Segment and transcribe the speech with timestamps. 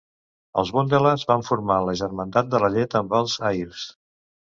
[0.61, 3.89] Els Bundelas van formar la "Germandat de la llet" amb els ahirs.